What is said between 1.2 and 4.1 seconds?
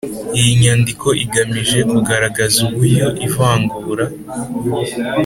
igamije kugaragaza uburyo ivangura